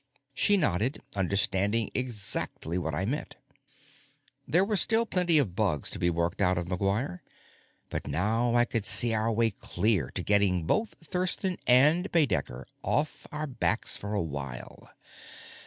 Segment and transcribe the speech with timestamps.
[0.33, 3.35] She nodded, understanding exactly what I meant.
[4.47, 7.19] There were still plenty of bugs to be worked out of McGuire,
[7.91, 13.27] but now I could see our way clear to getting both Thurston and Baedecker off
[13.31, 14.89] our backs for a while.